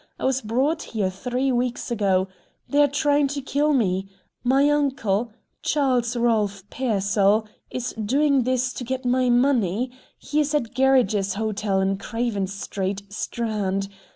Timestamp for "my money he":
9.05-10.39